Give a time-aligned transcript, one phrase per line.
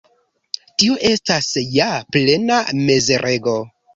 [0.83, 3.55] Tio estas ja plena mizerego!